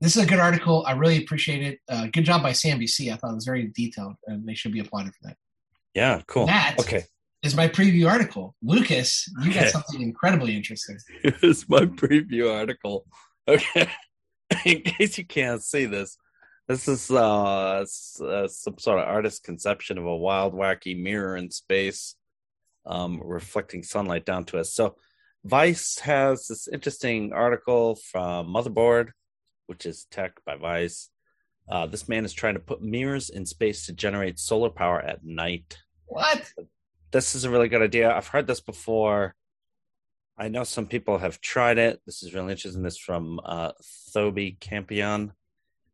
This 0.00 0.16
is 0.16 0.22
a 0.22 0.26
good 0.26 0.38
article. 0.38 0.84
I 0.86 0.92
really 0.92 1.18
appreciate 1.18 1.62
it. 1.62 1.80
Uh, 1.88 2.06
good 2.06 2.24
job 2.24 2.42
by 2.42 2.52
CNBC. 2.52 3.12
I 3.12 3.16
thought 3.16 3.32
it 3.32 3.34
was 3.34 3.44
very 3.44 3.66
detailed, 3.66 4.14
and 4.26 4.46
they 4.46 4.54
should 4.54 4.72
be 4.72 4.80
applauded 4.80 5.12
for 5.14 5.28
that. 5.28 5.36
Yeah, 5.94 6.22
cool. 6.26 6.46
That 6.46 6.76
okay. 6.80 7.04
is 7.42 7.54
my 7.54 7.68
preview 7.68 8.08
article. 8.08 8.54
Lucas, 8.62 9.28
you 9.42 9.52
got 9.52 9.68
something 9.68 10.00
incredibly 10.00 10.56
interesting. 10.56 10.98
Here's 11.22 11.68
my 11.68 11.80
preview 11.80 12.52
article. 12.52 13.06
Okay. 13.46 13.88
In 14.64 14.82
case 14.82 15.18
you 15.18 15.24
can't 15.24 15.62
see 15.62 15.84
this, 15.84 16.16
this 16.66 16.88
is 16.88 17.10
uh, 17.10 17.80
s- 17.82 18.20
uh, 18.20 18.48
some 18.48 18.78
sort 18.78 19.00
of 19.00 19.08
artist 19.08 19.44
conception 19.44 19.98
of 19.98 20.06
a 20.06 20.16
wild, 20.16 20.54
wacky 20.54 21.00
mirror 21.00 21.36
in 21.36 21.50
space, 21.50 22.14
um, 22.86 23.20
reflecting 23.22 23.82
sunlight 23.82 24.24
down 24.24 24.44
to 24.46 24.58
us. 24.58 24.72
So, 24.72 24.96
Vice 25.44 25.98
has 26.00 26.48
this 26.48 26.68
interesting 26.68 27.32
article 27.32 27.94
from 27.94 28.48
Motherboard, 28.48 29.10
which 29.70 29.86
is 29.86 30.04
tech 30.10 30.32
by 30.44 30.56
Vice. 30.56 31.08
Uh, 31.70 31.86
this 31.86 32.08
man 32.08 32.24
is 32.24 32.32
trying 32.32 32.54
to 32.54 32.60
put 32.60 32.82
mirrors 32.82 33.30
in 33.30 33.46
space 33.46 33.86
to 33.86 33.92
generate 33.92 34.38
solar 34.40 34.68
power 34.68 35.00
at 35.00 35.24
night 35.24 35.78
What? 36.06 36.52
this 37.12 37.34
is 37.36 37.44
a 37.44 37.50
really 37.50 37.68
good 37.68 37.80
idea. 37.80 38.12
I've 38.12 38.26
heard 38.26 38.48
this 38.48 38.60
before. 38.60 39.36
I 40.36 40.48
know 40.48 40.64
some 40.64 40.86
people 40.86 41.18
have 41.18 41.40
tried 41.40 41.78
it. 41.78 42.00
This 42.04 42.22
is 42.24 42.34
really 42.34 42.50
interesting. 42.52 42.82
This 42.82 42.94
is 42.94 42.98
from 42.98 43.40
uh, 43.44 43.72
Thoby 44.12 44.58
Campion, 44.58 45.32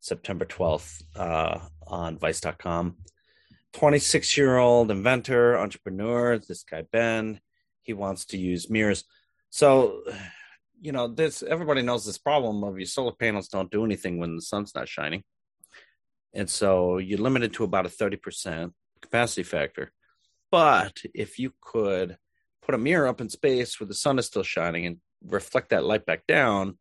September 0.00 0.46
12th 0.46 1.02
uh, 1.14 1.58
on 1.86 2.16
Vice.com. 2.18 2.96
26 3.74 4.36
year 4.38 4.56
old 4.56 4.90
inventor, 4.90 5.58
entrepreneur, 5.58 6.38
this 6.38 6.62
guy 6.64 6.82
Ben, 6.90 7.40
he 7.82 7.92
wants 7.92 8.24
to 8.26 8.38
use 8.38 8.70
mirrors. 8.70 9.04
So, 9.50 10.02
you 10.80 10.92
know, 10.92 11.08
this 11.08 11.42
everybody 11.42 11.82
knows 11.82 12.04
this 12.04 12.18
problem 12.18 12.62
of 12.64 12.78
your 12.78 12.86
solar 12.86 13.12
panels 13.12 13.48
don't 13.48 13.70
do 13.70 13.84
anything 13.84 14.18
when 14.18 14.36
the 14.36 14.42
sun's 14.42 14.74
not 14.74 14.88
shining. 14.88 15.22
And 16.34 16.48
so 16.50 16.98
you're 16.98 17.18
limited 17.18 17.54
to 17.54 17.64
about 17.64 17.86
a 17.86 17.88
30% 17.88 18.72
capacity 19.00 19.42
factor. 19.42 19.92
But 20.50 21.00
if 21.14 21.38
you 21.38 21.52
could 21.60 22.18
put 22.62 22.74
a 22.74 22.78
mirror 22.78 23.08
up 23.08 23.20
in 23.20 23.28
space 23.28 23.80
where 23.80 23.86
the 23.86 23.94
sun 23.94 24.18
is 24.18 24.26
still 24.26 24.42
shining 24.42 24.86
and 24.86 24.98
reflect 25.24 25.70
that 25.70 25.84
light 25.84 26.04
back 26.04 26.26
down, 26.26 26.78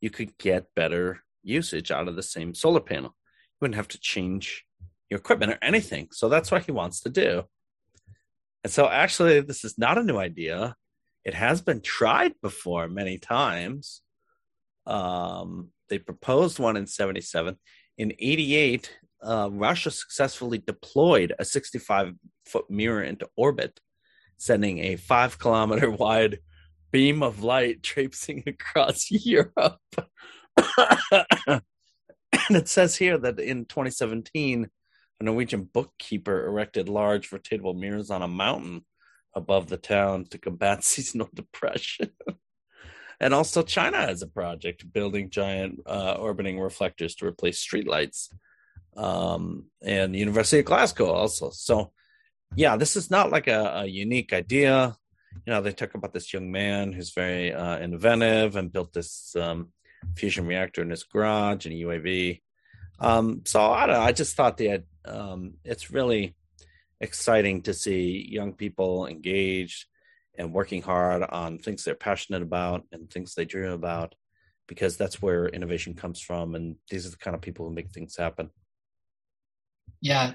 you 0.00 0.10
could 0.10 0.36
get 0.38 0.74
better 0.76 1.20
usage 1.42 1.90
out 1.90 2.08
of 2.08 2.16
the 2.16 2.22
same 2.22 2.54
solar 2.54 2.80
panel. 2.80 3.16
You 3.16 3.56
wouldn't 3.62 3.76
have 3.76 3.88
to 3.88 4.00
change 4.00 4.64
your 5.10 5.18
equipment 5.18 5.52
or 5.52 5.58
anything. 5.62 6.08
So 6.12 6.28
that's 6.28 6.50
what 6.50 6.66
he 6.66 6.72
wants 6.72 7.00
to 7.00 7.08
do. 7.08 7.44
And 8.64 8.72
so 8.72 8.88
actually, 8.88 9.40
this 9.40 9.64
is 9.64 9.78
not 9.78 9.98
a 9.98 10.02
new 10.02 10.18
idea. 10.18 10.74
It 11.28 11.34
has 11.34 11.60
been 11.60 11.82
tried 11.82 12.32
before 12.40 12.88
many 12.88 13.18
times. 13.18 14.00
Um, 14.86 15.72
they 15.90 15.98
proposed 15.98 16.58
one 16.58 16.78
in 16.78 16.86
77. 16.86 17.58
In 17.98 18.14
88, 18.18 18.96
uh, 19.22 19.50
Russia 19.52 19.90
successfully 19.90 20.56
deployed 20.56 21.34
a 21.38 21.44
65 21.44 22.14
foot 22.46 22.70
mirror 22.70 23.02
into 23.02 23.28
orbit, 23.36 23.78
sending 24.38 24.78
a 24.78 24.96
five 24.96 25.38
kilometer 25.38 25.90
wide 26.04 26.38
beam 26.92 27.22
of 27.22 27.42
light 27.42 27.82
traipsing 27.82 28.42
across 28.46 29.10
Europe. 29.10 29.82
and 30.56 31.60
it 32.48 32.68
says 32.68 32.96
here 32.96 33.18
that 33.18 33.38
in 33.38 33.66
2017, 33.66 34.66
a 35.20 35.24
Norwegian 35.24 35.64
bookkeeper 35.64 36.46
erected 36.46 36.88
large 36.88 37.28
rotatable 37.28 37.78
mirrors 37.78 38.10
on 38.10 38.22
a 38.22 38.28
mountain 38.28 38.86
above 39.38 39.68
the 39.68 39.76
town 39.76 40.26
to 40.26 40.38
combat 40.38 40.84
seasonal 40.92 41.30
depression. 41.34 42.10
and 43.20 43.32
also, 43.32 43.62
China 43.62 43.98
has 43.98 44.20
a 44.22 44.26
project 44.26 44.92
building 44.92 45.30
giant 45.30 45.80
uh, 45.86 46.16
orbiting 46.18 46.60
reflectors 46.60 47.14
to 47.16 47.26
replace 47.26 47.66
streetlights. 47.66 48.28
Um, 48.96 49.66
and 49.80 50.14
the 50.14 50.18
University 50.18 50.58
of 50.58 50.66
Glasgow 50.66 51.10
also. 51.10 51.50
So, 51.50 51.92
yeah, 52.56 52.76
this 52.76 52.96
is 52.96 53.10
not 53.10 53.30
like 53.30 53.46
a, 53.46 53.82
a 53.82 53.86
unique 53.86 54.32
idea. 54.32 54.96
You 55.46 55.52
know, 55.52 55.62
they 55.62 55.72
talk 55.72 55.94
about 55.94 56.12
this 56.12 56.32
young 56.32 56.50
man 56.50 56.92
who's 56.92 57.12
very 57.12 57.52
uh, 57.52 57.78
inventive 57.78 58.56
and 58.56 58.72
built 58.72 58.92
this 58.92 59.36
um, 59.36 59.68
fusion 60.16 60.46
reactor 60.46 60.82
in 60.82 60.90
his 60.90 61.04
garage 61.04 61.66
and 61.66 61.74
UAV. 61.74 62.40
Um, 62.98 63.42
so 63.44 63.60
I 63.60 63.86
don't 63.86 63.94
know. 63.94 64.02
I 64.02 64.12
just 64.12 64.34
thought 64.36 64.56
that 64.58 64.84
um, 65.04 65.54
it's 65.64 65.90
really 65.90 66.34
exciting 67.00 67.62
to 67.62 67.74
see 67.74 68.26
young 68.28 68.52
people 68.52 69.06
engaged 69.06 69.86
and 70.36 70.52
working 70.52 70.82
hard 70.82 71.22
on 71.22 71.58
things 71.58 71.84
they're 71.84 71.94
passionate 71.94 72.42
about 72.42 72.84
and 72.92 73.10
things 73.10 73.34
they 73.34 73.44
dream 73.44 73.72
about, 73.72 74.14
because 74.66 74.96
that's 74.96 75.20
where 75.20 75.46
innovation 75.48 75.94
comes 75.94 76.20
from. 76.20 76.54
And 76.54 76.76
these 76.90 77.06
are 77.06 77.10
the 77.10 77.16
kind 77.16 77.34
of 77.34 77.40
people 77.40 77.66
who 77.66 77.74
make 77.74 77.90
things 77.90 78.16
happen. 78.16 78.50
Yeah. 80.00 80.34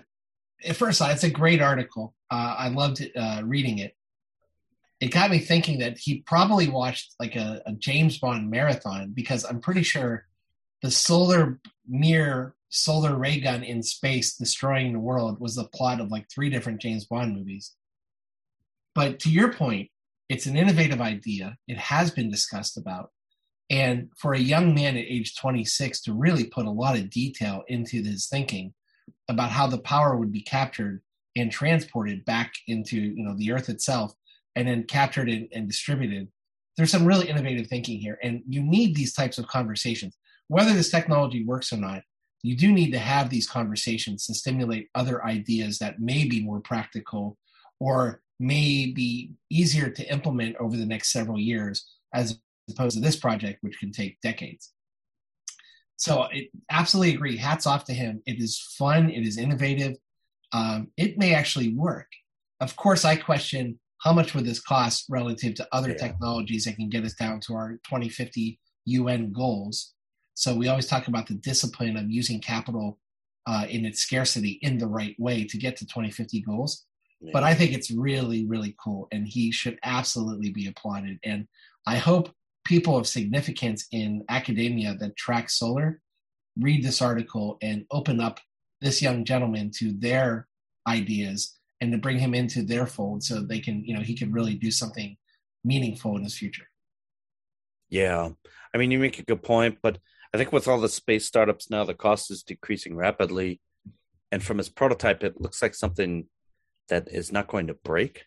At 0.66 0.76
first, 0.76 1.02
it's 1.02 1.24
a 1.24 1.30
great 1.30 1.62
article. 1.62 2.14
Uh, 2.32 2.56
I 2.58 2.70
loved 2.70 3.06
uh, 3.16 3.42
reading 3.44 3.80
it. 3.80 3.96
It 5.00 5.08
got 5.08 5.32
me 5.32 5.40
thinking 5.40 5.80
that 5.80 5.98
he 5.98 6.22
probably 6.22 6.70
watched 6.70 7.16
like 7.20 7.36
a, 7.36 7.62
a 7.66 7.74
James 7.74 8.18
Bond 8.18 8.50
marathon 8.50 9.12
because 9.14 9.44
I'm 9.44 9.60
pretty 9.60 9.84
sure 9.84 10.26
the 10.82 10.92
solar 10.92 11.60
mirror, 11.88 12.56
solar 12.74 13.16
ray 13.16 13.40
gun 13.40 13.64
in 13.64 13.84
space 13.84 14.36
destroying 14.36 14.94
the 14.94 15.00
world 15.00 15.40
was 15.40 15.56
the 15.56 15.68
plot 15.76 16.02
of 16.02 16.10
like 16.10 16.26
three 16.30 16.50
different 16.50 16.82
James 16.82 17.06
Bond 17.06 17.36
movies. 17.36 17.74
But 18.96 19.20
to 19.20 19.30
your 19.30 19.54
point, 19.54 19.90
it's 20.28 20.48
an 20.48 20.58
innovative 20.58 21.00
idea. 21.00 21.56
It 21.68 21.78
has 21.78 22.10
been 22.10 22.32
discussed 22.32 22.78
about. 22.78 23.12
And 23.70 24.10
for 24.18 24.34
a 24.34 24.40
young 24.40 24.74
man 24.74 24.98
at 24.98 25.06
age 25.06 25.36
26 25.36 26.02
to 26.02 26.14
really 26.14 26.46
put 26.46 26.66
a 26.66 26.72
lot 26.72 26.98
of 26.98 27.12
detail 27.12 27.64
into 27.68 28.02
his 28.02 28.28
thinking 28.28 28.74
about 29.30 29.52
how 29.52 29.68
the 29.68 29.78
power 29.78 30.18
would 30.18 30.32
be 30.32 30.42
captured 30.42 31.02
and 31.36 31.52
transported 31.52 32.26
back 32.26 32.54
into 32.68 32.98
you 32.98 33.24
know 33.24 33.36
the 33.36 33.52
earth 33.52 33.70
itself 33.70 34.14
and 34.56 34.68
then 34.68 34.84
captured 34.84 35.30
and, 35.30 35.48
and 35.52 35.68
distributed 35.68 36.28
there's 36.78 36.92
some 36.92 37.06
really 37.06 37.28
innovative 37.28 37.68
thinking 37.68 38.00
here 38.00 38.20
and 38.22 38.44
you 38.48 38.62
need 38.62 38.96
these 38.96 39.14
types 39.14 39.38
of 39.38 39.48
conversations 39.48 40.16
whether 40.48 40.74
this 40.74 40.92
technology 40.92 41.44
works 41.44 41.74
or 41.74 41.78
not 41.78 42.04
you 42.44 42.56
do 42.58 42.72
need 42.72 42.92
to 42.92 43.00
have 43.00 43.30
these 43.30 43.48
conversations 43.48 44.26
to 44.28 44.34
stimulate 44.34 44.90
other 44.94 45.26
ideas 45.26 45.80
that 45.80 46.00
may 46.00 46.26
be 46.28 46.44
more 46.44 46.60
practical 46.60 47.38
or 47.80 48.22
may 48.40 48.92
be 48.94 49.32
easier 49.50 49.90
to 49.90 50.12
implement 50.12 50.56
over 50.58 50.76
the 50.76 50.86
next 50.86 51.12
several 51.12 51.40
years 51.40 51.86
as 52.14 52.38
opposed 52.70 52.96
to 52.96 53.02
this 53.02 53.16
project 53.16 53.60
which 53.62 53.80
can 53.80 53.92
take 53.92 54.20
decades. 54.22 54.74
So 55.96 56.24
it 56.32 56.50
absolutely 56.70 57.16
agree. 57.16 57.38
Hats 57.38 57.66
off 57.66 57.86
to 57.86 57.94
him. 57.94 58.22
It 58.26 58.42
is 58.42 58.60
fun. 58.78 59.10
It 59.10 59.26
is 59.26 59.38
innovative. 59.38 59.96
Um, 60.52 60.90
it 60.98 61.18
may 61.18 61.34
actually 61.34 61.74
work. 61.74 62.08
Of 62.60 62.76
course 62.76 63.06
i 63.06 63.16
question 63.16 63.80
how 64.00 64.12
much 64.12 64.36
would 64.36 64.46
this 64.46 64.60
cost 64.60 65.06
relative 65.10 65.56
to 65.56 65.68
other 65.72 65.92
Yeah. 65.92 65.98
technologies 65.98 66.66
that 66.66 66.76
can 66.76 66.90
get 66.90 67.06
us 67.06 67.14
down 67.14 67.40
to 67.42 67.54
our 67.56 67.80
2050 67.86 68.60
un 68.86 69.32
goals 69.32 69.94
so 70.34 70.56
we 70.56 70.68
always 70.68 70.88
talk 70.88 71.08
about 71.08 71.28
the 71.28 71.36
discipline 71.36 71.98
of 71.98 72.10
using 72.10 72.40
capital 72.40 73.00
uh, 73.46 73.66
in 73.70 73.86
its 73.86 74.00
scarcity 74.00 74.60
in 74.62 74.78
the 74.78 74.88
right 74.88 75.16
way 75.20 75.44
to 75.44 75.58
get 75.58 75.76
to 75.78 75.86
2050 75.86 76.42
goals 76.42 76.86
but 77.32 77.44
I 77.44 77.54
think 77.54 77.72
it's 77.72 77.92
really, 77.92 78.46
really 78.46 78.76
cool, 78.84 79.08
and 79.12 79.26
he 79.28 79.52
should 79.52 79.80
absolutely 79.84 80.50
be 80.50 80.68
applauded. 80.68 81.20
And 81.24 81.48
I 81.86 81.96
hope 81.96 82.34
people 82.66 82.98
of 82.98 83.08
significance 83.08 83.88
in 83.92 84.26
academia 84.30 84.96
that 84.96 85.16
track 85.16 85.50
solar 85.50 86.02
read 86.60 86.84
this 86.84 87.02
article 87.02 87.58
and 87.62 87.86
open 87.92 88.20
up 88.20 88.40
this 88.82 89.02
young 89.02 89.24
gentleman 89.24 89.72
to 89.78 89.94
their 89.94 90.48
ideas 90.88 91.58
and 91.80 91.92
to 91.92 91.98
bring 91.98 92.20
him 92.20 92.34
into 92.34 92.62
their 92.62 92.86
fold 92.86 93.24
so 93.24 93.42
they 93.42 93.60
can, 93.60 93.84
you 93.86 93.96
know, 93.96 94.02
he 94.02 94.16
can 94.16 94.32
really 94.32 94.56
do 94.56 94.72
something 94.72 95.16
meaningful 95.64 96.18
in 96.18 96.24
his 96.24 96.38
future. 96.38 96.68
Yeah. 97.90 98.30
I 98.74 98.78
mean, 98.78 98.92
you 98.92 99.00
make 99.00 99.20
a 99.20 99.24
good 99.24 99.44
point, 99.44 99.78
but 99.82 99.98
I 100.34 100.38
think 100.38 100.52
with 100.52 100.68
all 100.68 100.80
the 100.80 100.90
space 100.90 101.26
startups 101.26 101.70
now, 101.70 101.84
the 101.84 101.94
cost 101.94 102.32
is 102.32 102.42
decreasing 102.42 102.96
rapidly. 102.96 103.62
And 104.32 104.44
from 104.44 104.58
his 104.58 104.70
prototype, 104.70 105.24
it 105.24 105.40
looks 105.40 105.62
like 105.62 105.76
something 105.76 106.26
that 106.90 107.08
is 107.08 107.32
not 107.32 107.48
going 107.48 107.68
to 107.68 107.76
break. 107.76 108.26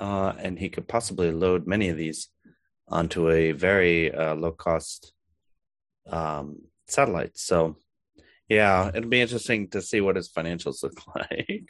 Uh, 0.00 0.32
and 0.38 0.58
he 0.58 0.70
could 0.70 0.88
possibly 0.88 1.30
load 1.30 1.66
many 1.66 1.90
of 1.90 1.96
these 1.98 2.28
onto 2.88 3.30
a 3.30 3.52
very 3.52 4.14
uh, 4.14 4.34
low 4.34 4.52
cost 4.52 5.12
um, 6.10 6.62
satellite. 6.86 7.36
So, 7.36 7.76
yeah, 8.48 8.90
it'll 8.94 9.10
be 9.10 9.20
interesting 9.20 9.68
to 9.70 9.82
see 9.82 10.00
what 10.00 10.16
his 10.16 10.30
financials 10.30 10.82
look 10.82 11.00
like. 11.14 11.68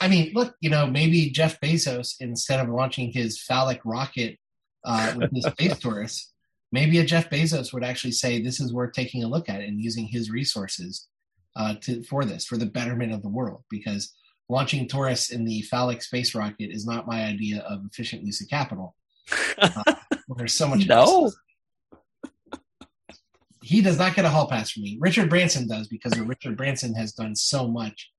I 0.00 0.08
mean, 0.08 0.32
look, 0.34 0.54
you 0.60 0.68
know, 0.68 0.86
maybe 0.86 1.30
Jeff 1.30 1.58
Bezos, 1.60 2.16
instead 2.20 2.60
of 2.60 2.68
launching 2.68 3.12
his 3.12 3.40
phallic 3.40 3.80
rocket 3.84 4.38
uh, 4.84 5.14
with 5.16 5.34
his 5.34 5.44
space 5.52 5.78
tourists, 5.78 6.34
maybe 6.76 6.98
a 6.98 7.04
Jeff 7.06 7.30
Bezos 7.30 7.72
would 7.72 7.82
actually 7.82 8.12
say 8.12 8.42
this 8.42 8.60
is 8.60 8.70
worth 8.70 8.92
taking 8.92 9.24
a 9.24 9.28
look 9.28 9.48
at 9.48 9.62
and 9.62 9.80
using 9.80 10.06
his 10.06 10.30
resources 10.30 11.08
uh, 11.56 11.74
to 11.80 12.02
for 12.02 12.26
this 12.26 12.44
for 12.44 12.58
the 12.58 12.66
betterment 12.66 13.14
of 13.14 13.22
the 13.22 13.30
world. 13.30 13.64
Because 13.70 14.12
launching 14.50 14.86
tourists 14.86 15.30
in 15.30 15.46
the 15.46 15.62
phallic 15.62 16.02
space 16.02 16.34
rocket 16.34 16.70
is 16.70 16.86
not 16.86 17.06
my 17.06 17.24
idea 17.24 17.60
of 17.62 17.80
efficient 17.90 18.24
use 18.24 18.42
of 18.42 18.48
capital. 18.48 18.94
Uh, 19.58 19.94
there's 20.36 20.52
so 20.52 20.68
much. 20.68 20.86
No. 20.86 21.32
he 23.62 23.80
does 23.80 23.98
not 23.98 24.14
get 24.14 24.26
a 24.26 24.28
hall 24.28 24.46
pass 24.46 24.70
from 24.70 24.82
me. 24.82 24.98
Richard 25.00 25.30
Branson 25.30 25.66
does 25.66 25.88
because 25.88 26.18
Richard 26.18 26.58
Branson 26.58 26.94
has 26.94 27.12
done 27.12 27.34
so 27.34 27.66
much 27.66 28.12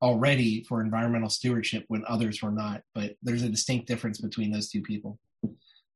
already 0.00 0.64
for 0.64 0.80
environmental 0.80 1.28
stewardship 1.28 1.84
when 1.88 2.02
others 2.08 2.42
were 2.42 2.50
not. 2.50 2.82
But 2.94 3.16
there's 3.22 3.42
a 3.42 3.50
distinct 3.50 3.88
difference 3.88 4.20
between 4.20 4.50
those 4.52 4.70
two 4.70 4.80
people. 4.80 5.18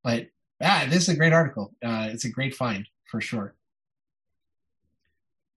But 0.03 0.27
ah, 0.61 0.85
this 0.89 1.03
is 1.03 1.09
a 1.09 1.15
great 1.15 1.33
article. 1.33 1.73
Uh, 1.83 2.09
it's 2.11 2.25
a 2.25 2.29
great 2.29 2.55
find 2.55 2.87
for 3.05 3.21
sure. 3.21 3.55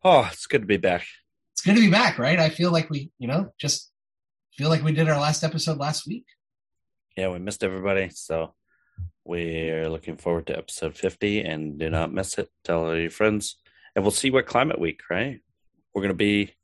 Oh, 0.05 0.29
it's 0.33 0.47
good 0.47 0.63
to 0.63 0.67
be 0.67 0.77
back. 0.77 1.07
It's 1.53 1.63
good 1.63 1.75
to 1.75 1.81
be 1.81 1.91
back, 1.91 2.19
right? 2.19 2.39
I 2.39 2.51
feel 2.51 2.71
like 2.71 2.89
we, 2.89 3.11
you 3.19 3.27
know, 3.27 3.53
just 3.59 3.91
feel 4.53 4.69
like 4.69 4.83
we 4.83 4.93
did 4.93 5.09
our 5.09 5.21
last 5.21 5.43
episode 5.43 5.79
last 5.79 6.07
week. 6.07 6.25
Yeah, 7.17 7.29
we 7.31 7.41
missed 7.41 7.65
everybody. 7.65 8.11
So 8.11 8.55
we're 9.25 9.89
looking 9.91 10.17
forward 10.17 10.47
to 10.47 10.57
episode 10.57 10.97
50 10.97 11.41
and 11.41 11.79
do 11.79 11.91
not 11.91 12.13
miss 12.13 12.39
it. 12.39 12.49
Tell 12.65 12.87
all 12.87 12.97
your 12.97 13.11
friends. 13.11 13.57
And 13.95 14.05
we'll 14.05 14.13
see 14.13 14.31
what 14.31 14.47
Climate 14.47 14.81
Week, 14.81 15.01
right? 15.11 15.41
We're 15.93 16.03
going 16.03 16.11
to 16.11 16.15
be 16.15 16.55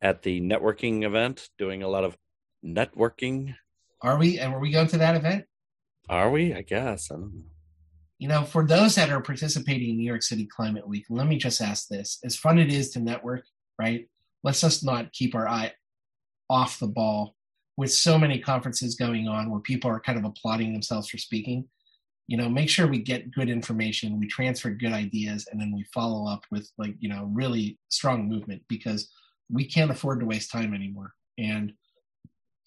at 0.00 0.22
the 0.22 0.40
networking 0.40 1.04
event 1.04 1.48
doing 1.56 1.82
a 1.82 1.88
lot 1.88 2.04
of 2.04 2.16
networking. 2.64 3.54
Are 4.00 4.18
we? 4.18 4.38
And 4.40 4.52
were 4.52 4.58
we 4.58 4.72
going 4.72 4.88
to 4.88 4.98
that 4.98 5.14
event? 5.14 5.44
Are 6.08 6.30
we? 6.30 6.52
I 6.52 6.62
guess. 6.62 7.10
I 7.10 7.14
don't 7.14 7.34
know. 7.34 7.42
You 8.22 8.28
know, 8.28 8.44
for 8.44 8.64
those 8.64 8.94
that 8.94 9.10
are 9.10 9.20
participating 9.20 9.90
in 9.90 9.96
New 9.96 10.06
York 10.06 10.22
City 10.22 10.46
Climate 10.46 10.86
Week, 10.86 11.04
let 11.10 11.26
me 11.26 11.38
just 11.38 11.60
ask 11.60 11.88
this. 11.88 12.20
As 12.24 12.36
fun 12.36 12.56
it 12.56 12.72
is 12.72 12.90
to 12.90 13.00
network, 13.00 13.42
right? 13.80 14.08
Let's 14.44 14.60
just 14.60 14.84
not 14.84 15.10
keep 15.10 15.34
our 15.34 15.48
eye 15.48 15.72
off 16.48 16.78
the 16.78 16.86
ball 16.86 17.34
with 17.76 17.92
so 17.92 18.16
many 18.16 18.38
conferences 18.38 18.94
going 18.94 19.26
on 19.26 19.50
where 19.50 19.58
people 19.58 19.90
are 19.90 19.98
kind 19.98 20.20
of 20.20 20.24
applauding 20.24 20.72
themselves 20.72 21.08
for 21.08 21.18
speaking 21.18 21.64
you 22.28 22.36
know 22.36 22.48
make 22.48 22.68
sure 22.68 22.86
we 22.86 23.02
get 23.02 23.32
good 23.32 23.48
information 23.48 24.20
we 24.20 24.28
transfer 24.28 24.70
good 24.70 24.92
ideas 24.92 25.48
and 25.50 25.60
then 25.60 25.72
we 25.74 25.84
follow 25.92 26.30
up 26.30 26.44
with 26.52 26.70
like 26.78 26.94
you 27.00 27.08
know 27.08 27.28
really 27.32 27.76
strong 27.88 28.28
movement 28.28 28.62
because 28.68 29.10
we 29.50 29.64
can't 29.64 29.90
afford 29.90 30.20
to 30.20 30.26
waste 30.26 30.50
time 30.50 30.74
anymore 30.74 31.12
and 31.38 31.72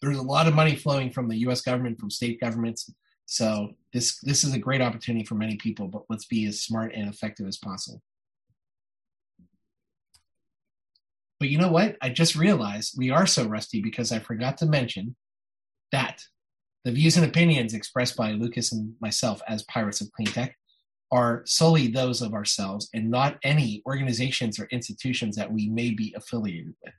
there's 0.01 0.17
a 0.17 0.21
lot 0.21 0.47
of 0.47 0.53
money 0.53 0.75
flowing 0.75 1.09
from 1.09 1.29
the 1.29 1.37
US 1.47 1.61
government 1.61 1.97
from 1.97 2.09
state 2.09 2.41
governments 2.41 2.91
so 3.25 3.73
this 3.93 4.19
this 4.21 4.43
is 4.43 4.53
a 4.53 4.59
great 4.59 4.81
opportunity 4.81 5.25
for 5.25 5.35
many 5.35 5.55
people 5.57 5.87
but 5.87 6.03
let's 6.09 6.25
be 6.25 6.45
as 6.45 6.61
smart 6.61 6.93
and 6.93 7.09
effective 7.09 7.47
as 7.47 7.57
possible 7.57 8.01
but 11.39 11.49
you 11.49 11.57
know 11.57 11.71
what 11.71 11.97
i 12.01 12.09
just 12.09 12.35
realized 12.35 12.95
we 12.97 13.09
are 13.09 13.25
so 13.25 13.45
rusty 13.45 13.81
because 13.81 14.11
i 14.11 14.19
forgot 14.19 14.57
to 14.57 14.65
mention 14.65 15.15
that 15.91 16.21
the 16.85 16.91
views 16.91 17.17
and 17.17 17.25
opinions 17.25 17.73
expressed 17.73 18.15
by 18.15 18.31
Lucas 18.31 18.71
and 18.71 18.93
myself 19.01 19.41
as 19.47 19.63
Pirates 19.63 20.01
of 20.01 20.11
Clean 20.11 20.27
Tech 20.27 20.55
are 21.11 21.41
solely 21.45 21.87
those 21.87 22.21
of 22.21 22.35
ourselves 22.35 22.89
and 22.93 23.09
not 23.09 23.39
any 23.43 23.81
organizations 23.87 24.59
or 24.59 24.65
institutions 24.65 25.35
that 25.35 25.51
we 25.51 25.67
may 25.67 25.89
be 25.89 26.13
affiliated 26.15 26.75
with. 26.83 26.93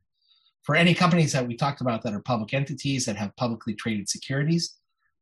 For 0.65 0.75
any 0.75 0.93
companies 0.93 1.33
that 1.33 1.47
we 1.47 1.55
talked 1.55 1.81
about 1.81 2.03
that 2.03 2.13
are 2.13 2.21
public 2.21 2.53
entities 2.53 3.07
that 3.07 3.17
have 3.17 3.37
publicly 3.37 3.75
traded 3.75 4.09
securities, 4.09 4.77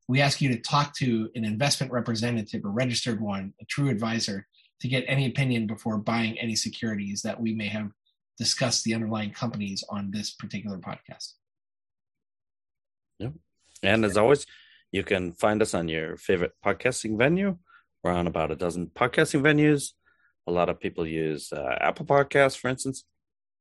we 0.08 0.20
ask 0.20 0.40
you 0.40 0.50
to 0.50 0.60
talk 0.60 0.94
to 0.96 1.30
an 1.34 1.44
investment 1.44 1.92
representative, 1.92 2.64
a 2.64 2.68
registered 2.68 3.20
one, 3.20 3.54
a 3.60 3.64
true 3.64 3.88
advisor, 3.88 4.46
to 4.80 4.88
get 4.88 5.04
any 5.06 5.26
opinion 5.26 5.66
before 5.66 5.98
buying 5.98 6.38
any 6.38 6.54
securities 6.54 7.22
that 7.22 7.40
we 7.40 7.54
may 7.54 7.68
have 7.68 7.90
discussed 8.36 8.84
the 8.84 8.94
underlying 8.94 9.30
companies 9.30 9.84
on 9.88 10.10
this 10.10 10.32
particular 10.32 10.78
podcast. 10.78 11.32
Yep. 13.18 13.32
And 13.82 14.04
as 14.04 14.16
always, 14.16 14.46
you 14.92 15.04
can 15.04 15.32
find 15.32 15.62
us 15.62 15.74
on 15.74 15.88
your 15.88 16.16
favorite 16.16 16.52
podcasting 16.64 17.16
venue. 17.16 17.58
We're 18.02 18.12
on 18.12 18.26
about 18.26 18.50
a 18.50 18.56
dozen 18.56 18.88
podcasting 18.88 19.40
venues. 19.40 19.92
A 20.46 20.52
lot 20.52 20.68
of 20.68 20.80
people 20.80 21.06
use 21.06 21.52
uh, 21.52 21.78
Apple 21.80 22.04
Podcasts, 22.04 22.58
for 22.58 22.68
instance. 22.68 23.04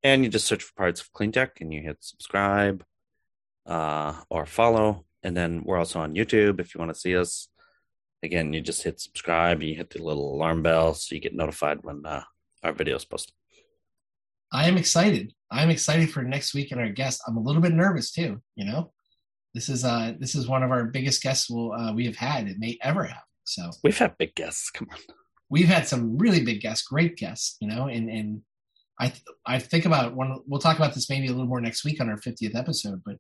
And 0.04 0.24
you 0.24 0.30
just 0.30 0.46
search 0.46 0.64
for 0.64 0.74
Pirates 0.76 1.00
of 1.00 1.14
Clean 1.14 1.32
Tech 1.32 1.62
and 1.62 1.74
you 1.74 1.82
hit 1.82 1.98
subscribe 2.02 2.84
uh, 3.66 4.16
or 4.30 4.46
follow. 4.46 5.06
And 5.24 5.36
then 5.36 5.64
we're 5.64 5.78
also 5.78 6.00
on 6.00 6.16
YouTube 6.16 6.60
if 6.60 6.74
you 6.74 6.80
want 6.80 6.94
to 6.94 7.00
see 7.00 7.16
us. 7.16 7.48
Again, 8.22 8.54
you 8.54 8.62
just 8.62 8.84
hit 8.84 9.02
subscribe. 9.02 9.62
You 9.62 9.76
hit 9.76 9.90
the 9.90 10.04
little 10.04 10.34
alarm 10.34 10.64
bell 10.64 10.94
so 10.94 11.14
you 11.14 11.22
get 11.22 11.36
notified 11.36 11.80
when 11.82 12.06
uh, 12.06 12.24
our 12.64 12.74
is 12.80 13.06
posted. 13.06 13.34
I 14.52 14.68
am 14.68 14.78
excited. 14.78 15.34
I'm 15.52 15.70
excited 15.70 16.12
for 16.12 16.24
next 16.24 16.54
week 16.54 16.72
and 16.72 16.80
our 16.80 16.90
guest. 16.90 17.22
I'm 17.28 17.38
a 17.38 17.42
little 17.42 17.62
bit 17.62 17.74
nervous 17.74 18.12
too, 18.12 18.42
you 18.56 18.66
know? 18.66 18.92
This 19.54 19.70
is 19.70 19.86
uh 19.86 20.14
this 20.20 20.34
is 20.34 20.48
one 20.48 20.64
of 20.64 20.72
our 20.72 20.86
biggest 20.86 21.22
guests 21.22 21.50
we'll, 21.50 21.74
uh, 21.74 21.94
we 21.94 22.06
have 22.06 22.16
had 22.16 22.46
and 22.46 22.58
may 22.58 22.78
ever 22.82 23.04
have. 23.04 23.24
So 23.44 23.70
we've 23.84 23.98
had 23.98 24.18
big 24.18 24.34
guests. 24.36 24.70
Come 24.72 24.88
on, 24.92 24.98
we've 25.50 25.68
had 25.68 25.88
some 25.88 26.18
really 26.18 26.44
big 26.44 26.62
guests, 26.62 26.88
great 26.88 27.18
guests. 27.18 27.58
You 27.60 27.68
know, 27.68 27.88
and 27.88 28.10
and 28.10 28.42
I 29.00 29.10
th- 29.10 29.24
I 29.46 29.60
think 29.60 29.86
about 29.86 30.16
one. 30.16 30.40
We'll 30.48 30.60
talk 30.60 30.78
about 30.78 30.94
this 30.96 31.10
maybe 31.10 31.28
a 31.28 31.32
little 31.32 31.46
more 31.46 31.62
next 31.62 31.84
week 31.84 32.02
on 32.02 32.10
our 32.10 32.18
50th 32.18 32.56
episode. 32.56 33.02
But 33.06 33.18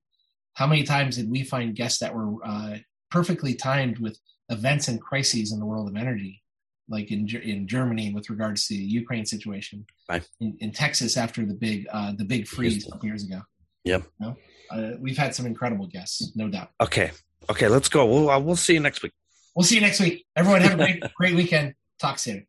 how 0.53 0.67
many 0.67 0.83
times 0.83 1.17
did 1.17 1.29
we 1.29 1.43
find 1.43 1.75
guests 1.75 1.99
that 1.99 2.13
were 2.13 2.43
uh, 2.45 2.77
perfectly 3.09 3.53
timed 3.55 3.99
with 3.99 4.19
events 4.49 4.87
and 4.87 5.01
crises 5.01 5.51
in 5.51 5.59
the 5.59 5.65
world 5.65 5.89
of 5.89 5.95
energy? 5.95 6.43
like 6.89 7.11
in 7.11 7.27
in 7.27 7.67
Germany 7.67 8.13
with 8.13 8.29
regards 8.29 8.67
to 8.67 8.75
the 8.75 8.83
Ukraine 8.83 9.25
situation, 9.25 9.85
right. 10.09 10.27
in, 10.39 10.57
in, 10.59 10.71
Texas 10.71 11.17
after 11.17 11.45
the 11.45 11.53
big 11.53 11.87
uh, 11.91 12.13
the 12.17 12.25
big 12.25 12.47
freeze 12.47 12.87
years 13.01 13.23
ago. 13.23 13.41
Yep. 13.85 14.03
You 14.19 14.25
know? 14.25 14.37
uh, 14.71 14.91
we've 14.99 15.17
had 15.17 15.35
some 15.35 15.45
incredible 15.45 15.87
guests, 15.87 16.31
no 16.35 16.47
doubt. 16.49 16.69
Okay, 16.81 17.11
okay, 17.49 17.67
let's 17.67 17.89
go. 17.89 18.05
We'll 18.05 18.29
uh, 18.29 18.39
we'll 18.39 18.55
see 18.55 18.73
you 18.73 18.79
next 18.79 19.03
week. 19.03 19.13
We'll 19.55 19.63
see 19.63 19.75
you 19.75 19.81
next 19.81 19.99
week. 19.99 20.25
Everyone 20.35 20.61
have 20.61 20.73
a 20.73 20.83
great 20.83 21.03
great 21.17 21.35
weekend. 21.35 21.73
Talk 21.99 22.19
soon. 22.19 22.45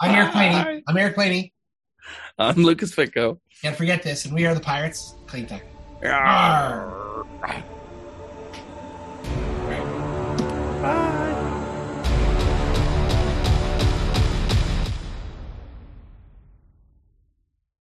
I'm 0.00 0.14
Eric 0.14 0.32
Planey. 0.32 0.82
I'm 0.86 0.96
Eric 0.96 1.16
Planey. 1.16 1.52
I'm 2.38 2.56
Lucas 2.62 2.94
Fico. 2.94 3.40
Can't 3.62 3.76
forget 3.76 4.02
this, 4.02 4.24
and 4.24 4.34
we 4.34 4.46
are 4.46 4.54
the 4.54 4.60
Pirates. 4.60 5.14
Clean 5.26 5.46
Tech. 5.46 5.67
Arr. 6.02 7.24